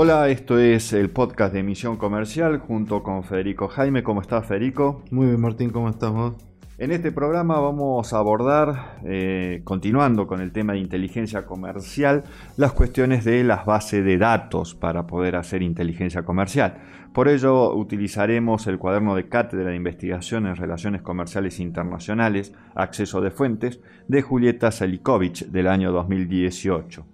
Hola, 0.00 0.28
esto 0.28 0.60
es 0.60 0.92
el 0.92 1.10
podcast 1.10 1.52
de 1.52 1.58
Emisión 1.58 1.96
Comercial 1.96 2.58
junto 2.58 3.02
con 3.02 3.24
Federico 3.24 3.66
Jaime. 3.66 4.04
¿Cómo 4.04 4.20
estás, 4.20 4.46
Federico? 4.46 5.02
Muy 5.10 5.26
bien, 5.26 5.40
Martín, 5.40 5.70
¿cómo 5.70 5.88
estás 5.88 6.12
vos? 6.12 6.34
En 6.78 6.92
este 6.92 7.10
programa 7.10 7.58
vamos 7.58 8.12
a 8.12 8.18
abordar, 8.18 9.00
eh, 9.04 9.60
continuando 9.64 10.28
con 10.28 10.40
el 10.40 10.52
tema 10.52 10.74
de 10.74 10.78
inteligencia 10.78 11.46
comercial, 11.46 12.22
las 12.56 12.74
cuestiones 12.74 13.24
de 13.24 13.42
las 13.42 13.66
bases 13.66 14.04
de 14.04 14.18
datos 14.18 14.76
para 14.76 15.08
poder 15.08 15.34
hacer 15.34 15.62
inteligencia 15.62 16.22
comercial. 16.22 16.78
Por 17.12 17.26
ello 17.26 17.74
utilizaremos 17.74 18.68
el 18.68 18.78
cuaderno 18.78 19.16
de 19.16 19.28
cátedra 19.28 19.70
de 19.70 19.76
investigación 19.76 20.46
en 20.46 20.54
relaciones 20.54 21.02
comerciales 21.02 21.58
internacionales, 21.58 22.54
acceso 22.76 23.20
de 23.20 23.32
fuentes, 23.32 23.80
de 24.06 24.22
Julieta 24.22 24.70
Selikovic 24.70 25.46
del 25.46 25.66
año 25.66 25.90
2018. 25.90 27.04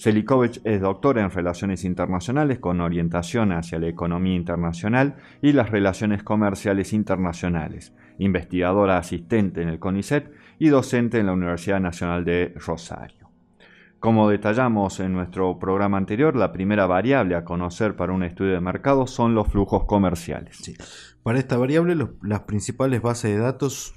Selikovic 0.00 0.62
es 0.64 0.80
doctora 0.80 1.20
en 1.20 1.30
Relaciones 1.30 1.84
Internacionales 1.84 2.58
con 2.58 2.80
orientación 2.80 3.52
hacia 3.52 3.78
la 3.78 3.88
economía 3.88 4.34
internacional 4.34 5.16
y 5.42 5.52
las 5.52 5.68
relaciones 5.68 6.22
comerciales 6.22 6.94
internacionales, 6.94 7.92
investigadora 8.16 8.96
asistente 8.96 9.60
en 9.60 9.68
el 9.68 9.78
CONICET 9.78 10.32
y 10.58 10.68
docente 10.68 11.18
en 11.18 11.26
la 11.26 11.34
Universidad 11.34 11.80
Nacional 11.80 12.24
de 12.24 12.54
Rosario. 12.56 13.28
Como 13.98 14.30
detallamos 14.30 15.00
en 15.00 15.12
nuestro 15.12 15.58
programa 15.58 15.98
anterior, 15.98 16.34
la 16.34 16.50
primera 16.50 16.86
variable 16.86 17.34
a 17.34 17.44
conocer 17.44 17.94
para 17.94 18.14
un 18.14 18.22
estudio 18.22 18.54
de 18.54 18.60
mercado 18.62 19.06
son 19.06 19.34
los 19.34 19.48
flujos 19.48 19.84
comerciales. 19.84 20.62
Para 21.22 21.38
esta 21.38 21.58
variable, 21.58 21.94
las 22.22 22.40
principales 22.44 23.02
bases 23.02 23.32
de 23.32 23.38
datos 23.38 23.92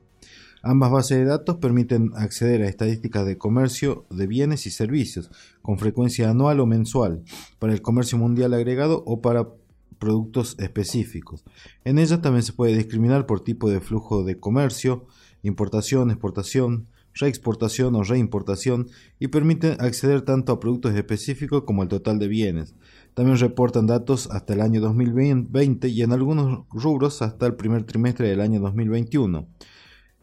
Ambas 0.61 0.91
bases 0.91 1.17
de 1.17 1.25
datos 1.25 1.57
permiten 1.57 2.11
acceder 2.13 2.61
a 2.61 2.67
estadísticas 2.67 3.25
de 3.25 3.39
comercio 3.39 4.05
de 4.11 4.27
bienes 4.27 4.67
y 4.67 4.69
servicios 4.69 5.31
con 5.63 5.79
frecuencia 5.79 6.29
anual 6.29 6.59
o 6.59 6.67
mensual 6.67 7.23
para 7.57 7.73
el 7.73 7.81
comercio 7.81 8.19
mundial 8.19 8.53
agregado 8.53 9.01
o 9.07 9.21
para 9.21 9.49
productos 9.97 10.55
específicos. 10.59 11.43
En 11.83 11.97
ellas 11.97 12.21
también 12.21 12.43
se 12.43 12.53
puede 12.53 12.77
discriminar 12.77 13.25
por 13.25 13.43
tipo 13.43 13.71
de 13.71 13.81
flujo 13.81 14.23
de 14.23 14.39
comercio, 14.39 15.07
importación, 15.41 16.11
exportación, 16.11 16.89
reexportación 17.13 17.95
o 17.95 18.03
reimportación 18.03 18.87
y 19.19 19.27
permiten 19.27 19.77
acceder 19.79 20.21
tanto 20.21 20.51
a 20.51 20.59
productos 20.59 20.95
específicos 20.95 21.63
como 21.63 21.81
al 21.81 21.87
total 21.87 22.19
de 22.19 22.27
bienes. 22.27 22.75
También 23.13 23.37
reportan 23.37 23.85
datos 23.85 24.29
hasta 24.31 24.53
el 24.53 24.61
año 24.61 24.81
2020 24.81 25.87
y 25.87 26.01
en 26.01 26.11
algunos 26.11 26.65
rubros 26.71 27.21
hasta 27.21 27.45
el 27.45 27.55
primer 27.55 27.83
trimestre 27.83 28.27
del 28.27 28.41
año 28.41 28.59
2021. 28.59 29.47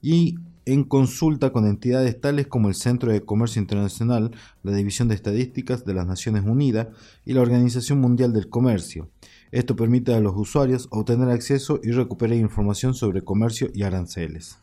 y 0.00 0.38
en 0.64 0.84
consulta 0.84 1.52
con 1.52 1.66
entidades 1.66 2.18
tales 2.18 2.46
como 2.46 2.68
el 2.68 2.74
Centro 2.74 3.12
de 3.12 3.20
Comercio 3.20 3.60
Internacional, 3.60 4.30
la 4.62 4.72
División 4.72 5.08
de 5.08 5.16
Estadísticas 5.16 5.84
de 5.84 5.92
las 5.92 6.06
Naciones 6.06 6.44
Unidas 6.46 6.88
y 7.26 7.34
la 7.34 7.42
Organización 7.42 8.00
Mundial 8.00 8.32
del 8.32 8.48
Comercio. 8.48 9.10
Esto 9.50 9.76
permite 9.76 10.14
a 10.14 10.20
los 10.20 10.32
usuarios 10.34 10.88
obtener 10.90 11.28
acceso 11.28 11.78
y 11.82 11.90
recuperar 11.90 12.38
información 12.38 12.94
sobre 12.94 13.20
comercio 13.20 13.68
y 13.74 13.82
aranceles. 13.82 14.58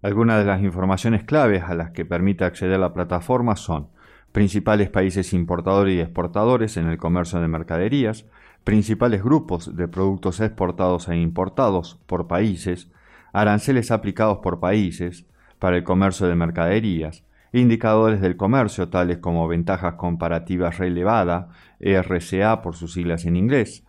Algunas 0.00 0.38
de 0.38 0.46
las 0.46 0.62
informaciones 0.62 1.24
claves 1.24 1.62
a 1.64 1.74
las 1.74 1.90
que 1.90 2.06
permite 2.06 2.44
acceder 2.44 2.80
la 2.80 2.94
plataforma 2.94 3.54
son 3.54 3.88
principales 4.32 4.88
países 4.88 5.32
importadores 5.34 5.94
y 5.94 6.00
exportadores 6.00 6.76
en 6.76 6.88
el 6.88 6.96
comercio 6.96 7.40
de 7.40 7.48
mercaderías, 7.48 8.26
principales 8.64 9.22
grupos 9.22 9.76
de 9.76 9.88
productos 9.88 10.40
exportados 10.40 11.08
e 11.08 11.16
importados 11.16 11.98
por 12.06 12.26
países, 12.26 12.90
aranceles 13.32 13.90
aplicados 13.90 14.38
por 14.38 14.60
países 14.60 15.26
para 15.58 15.76
el 15.76 15.84
comercio 15.84 16.26
de 16.26 16.34
mercaderías, 16.34 17.24
indicadores 17.52 18.20
del 18.20 18.36
comercio 18.36 18.88
tales 18.88 19.18
como 19.18 19.46
ventajas 19.46 19.94
comparativas 19.94 20.78
relevada, 20.78 21.50
RCA 21.80 22.62
por 22.62 22.74
sus 22.74 22.94
siglas 22.94 23.26
en 23.26 23.36
inglés, 23.36 23.84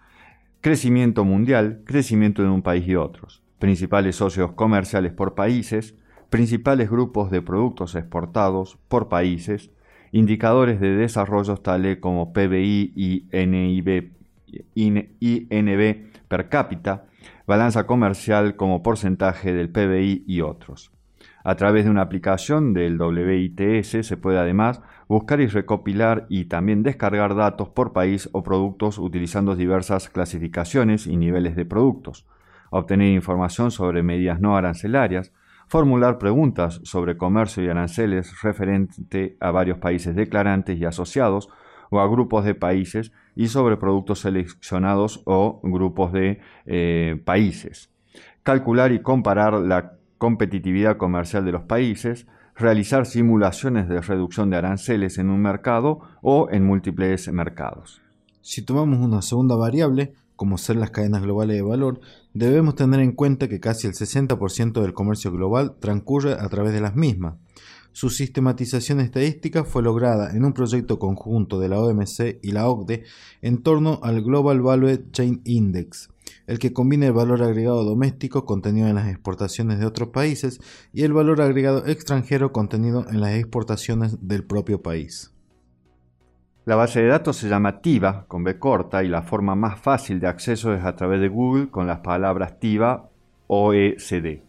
crecimiento 0.60 1.24
mundial, 1.24 1.82
crecimiento 1.86 2.44
en 2.44 2.50
un 2.50 2.62
país 2.62 2.88
y 2.88 2.96
otros, 2.96 3.42
principales 3.60 4.18
socios 4.18 4.52
comerciales 4.54 5.14
por 5.14 5.36
países, 5.36 5.96
principales 6.30 6.90
grupos 6.90 7.32
de 7.32 7.42
productos 7.42 7.96
exportados 7.96 8.78
por 8.88 9.08
países, 9.08 9.72
indicadores 10.14 10.80
de 10.80 10.96
desarrollo 10.96 11.58
tales 11.58 11.98
como 11.98 12.32
PBI 12.34 12.94
y 12.96 13.28
NIB, 13.34 14.12
per 16.28 16.50
cápita, 16.50 17.06
balanza 17.48 17.88
comercial 17.88 18.56
como 18.56 18.84
porcentaje 18.84 19.54
del 19.54 19.70
PBI 19.70 20.24
y 20.28 20.42
otros. 20.42 20.92
A 21.44 21.56
través 21.56 21.86
de 21.86 21.92
una 21.92 22.04
aplicación 22.04 22.76
del 22.76 23.02
WITS 23.02 24.06
se 24.06 24.16
puede 24.16 24.38
además 24.38 24.82
buscar 25.08 25.42
y 25.42 25.48
recopilar 25.48 26.28
y 26.30 26.46
también 26.46 26.84
descargar 26.84 27.36
datos 27.36 27.70
por 27.70 27.92
país 27.92 28.30
o 28.34 28.44
productos 28.44 29.00
utilizando 29.00 29.56
diversas 29.56 30.10
clasificaciones 30.10 31.08
y 31.08 31.18
niveles 31.18 31.56
de 31.56 31.66
productos, 31.66 32.28
obtener 32.70 33.12
información 33.12 33.72
sobre 33.72 34.04
medidas 34.04 34.40
no 34.40 34.56
arancelarias, 34.56 35.34
formular 35.74 36.20
preguntas 36.20 36.82
sobre 36.84 37.18
comercio 37.18 37.64
y 37.64 37.68
aranceles 37.68 38.44
referente 38.44 39.38
a 39.40 39.50
varios 39.50 39.80
países 39.80 40.16
declarantes 40.16 40.78
y 40.78 40.86
asociados 40.86 41.50
o 41.90 42.00
a 42.00 42.08
grupos 42.08 42.46
de 42.46 42.54
países 42.54 43.12
y 43.36 43.48
sobre 43.48 43.78
productos 43.78 44.20
seleccionados 44.20 45.24
o 45.26 45.60
grupos 45.64 46.14
de 46.14 46.42
eh, 46.68 47.20
países. 47.26 47.90
Calcular 48.44 48.92
y 48.92 49.02
comparar 49.02 49.54
la 49.54 49.94
competitividad 50.20 50.98
comercial 50.98 51.44
de 51.44 51.54
los 51.54 51.64
países, 51.64 52.28
realizar 52.56 53.08
simulaciones 53.08 53.90
de 53.90 54.00
reducción 54.00 54.52
de 54.52 54.58
aranceles 54.58 55.18
en 55.18 55.32
un 55.32 55.42
mercado 55.42 56.02
o 56.22 56.50
en 56.52 56.68
múltiples 56.68 57.34
mercados. 57.34 58.00
Si 58.42 58.64
tomamos 58.64 59.00
una 59.00 59.24
segunda 59.24 59.56
variable, 59.56 60.14
como 60.36 60.60
ser 60.60 60.76
las 60.76 60.92
cadenas 60.92 61.24
globales 61.24 61.56
de 61.56 61.64
valor, 61.64 62.00
debemos 62.34 62.76
tener 62.76 63.00
en 63.00 63.14
cuenta 63.14 63.48
que 63.48 63.60
casi 63.60 63.88
el 63.88 63.94
60% 63.94 64.82
del 64.82 64.94
comercio 64.94 65.32
global 65.32 65.76
transcurre 65.80 66.34
a 66.34 66.50
través 66.50 66.74
de 66.74 66.82
las 66.82 66.96
mismas. 66.96 67.36
Su 67.92 68.10
sistematización 68.10 69.00
estadística 69.00 69.64
fue 69.64 69.84
lograda 69.84 70.36
en 70.36 70.44
un 70.46 70.54
proyecto 70.54 70.98
conjunto 70.98 71.60
de 71.60 71.70
la 71.70 71.80
OMC 71.80 72.40
y 72.42 72.52
la 72.52 72.68
OCDE 72.68 73.04
en 73.44 73.62
torno 73.62 74.00
al 74.02 74.24
Global 74.24 74.62
Value 74.62 75.12
Chain 75.12 75.42
Index, 75.46 76.10
el 76.48 76.58
que 76.58 76.74
combina 76.74 77.06
el 77.06 77.14
valor 77.14 77.44
agregado 77.44 77.84
doméstico 77.84 78.46
contenido 78.46 78.88
en 78.88 78.96
las 78.96 79.10
exportaciones 79.10 79.78
de 79.78 79.86
otros 79.86 80.10
países 80.10 80.60
y 80.92 81.04
el 81.04 81.14
valor 81.14 81.40
agregado 81.40 81.86
extranjero 81.86 82.52
contenido 82.52 83.06
en 83.08 83.22
las 83.22 83.36
exportaciones 83.36 84.18
del 84.28 84.44
propio 84.44 84.82
país. 84.82 85.33
La 86.66 86.78
base 86.78 87.02
de 87.02 87.10
datos 87.10 87.36
se 87.36 87.50
llama 87.50 87.82
TIVA 87.82 88.24
con 88.30 88.46
B 88.46 88.58
corta 88.58 89.04
y 89.04 89.10
la 89.10 89.22
forma 89.22 89.54
más 89.54 89.82
fácil 89.82 90.22
de 90.22 90.28
acceso 90.28 90.74
es 90.74 90.86
a 90.86 90.96
través 90.96 91.20
de 91.20 91.28
Google 91.28 91.68
con 91.70 91.88
las 91.88 92.00
palabras 92.00 92.58
TIVA 92.58 93.10
OECD. 93.48 94.44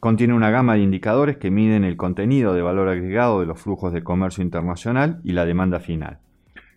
Contiene 0.00 0.34
una 0.34 0.50
gama 0.50 0.74
de 0.74 0.80
indicadores 0.80 1.36
que 1.36 1.52
miden 1.52 1.84
el 1.84 1.96
contenido 1.96 2.54
de 2.54 2.62
valor 2.62 2.88
agregado 2.88 3.38
de 3.38 3.46
los 3.46 3.60
flujos 3.60 3.92
de 3.92 4.02
comercio 4.02 4.42
internacional 4.42 5.20
y 5.22 5.30
la 5.30 5.44
demanda 5.44 5.78
final. 5.78 6.18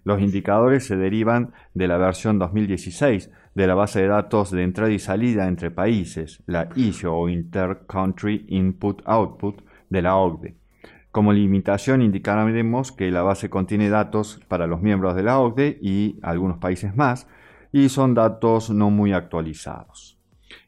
Los 0.04 0.22
indicadores 0.22 0.86
se 0.86 0.96
derivan 0.96 1.54
de 1.74 1.88
la 1.88 1.98
versión 1.98 2.38
2016 2.38 3.32
de 3.56 3.66
la 3.66 3.74
base 3.74 4.02
de 4.02 4.10
datos 4.10 4.52
de 4.52 4.62
entrada 4.62 4.92
y 4.92 5.00
salida 5.00 5.48
entre 5.48 5.72
países, 5.72 6.44
la 6.46 6.70
ISO 6.76 7.16
o 7.16 7.30
Inter-Country 7.30 8.46
Input-Output 8.48 9.60
de 9.90 10.02
la 10.04 10.18
OCDE. 10.18 10.57
Como 11.18 11.34
limitación 11.34 12.04
indicaremos 12.04 12.92
que 12.92 13.10
la 13.10 13.24
base 13.24 13.50
contiene 13.50 13.90
datos 13.90 14.40
para 14.48 14.68
los 14.68 14.84
miembros 14.84 15.16
de 15.16 15.24
la 15.24 15.40
OCDE 15.40 15.80
y 15.82 16.20
algunos 16.22 16.60
países 16.60 16.96
más, 16.96 17.28
y 17.72 17.90
son 17.90 18.14
datos 18.14 18.70
no 18.70 18.92
muy 18.92 19.14
actualizados. 19.14 20.20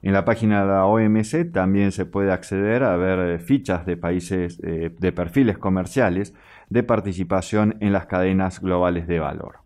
En 0.01 0.11
la 0.11 0.25
página 0.25 0.61
de 0.61 0.67
la 0.69 0.85
OMC 0.87 1.51
también 1.53 1.91
se 1.91 2.07
puede 2.07 2.31
acceder 2.31 2.83
a 2.83 2.97
ver 2.97 3.19
eh, 3.19 3.37
fichas 3.37 3.85
de 3.85 3.95
países 3.95 4.59
eh, 4.63 4.91
de 4.97 5.11
perfiles 5.11 5.59
comerciales 5.59 6.33
de 6.67 6.81
participación 6.81 7.77
en 7.79 7.93
las 7.93 8.07
cadenas 8.07 8.59
globales 8.59 9.05
de 9.05 9.19
valor. 9.19 9.59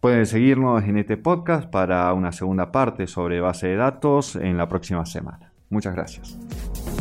Pueden 0.00 0.26
seguirnos 0.26 0.82
en 0.82 0.98
este 0.98 1.16
podcast 1.16 1.70
para 1.70 2.12
una 2.12 2.32
segunda 2.32 2.72
parte 2.72 3.06
sobre 3.06 3.40
base 3.40 3.68
de 3.68 3.76
datos 3.76 4.34
en 4.34 4.56
la 4.56 4.68
próxima 4.68 5.06
semana. 5.06 5.52
Muchas 5.70 5.94
gracias. 5.94 6.91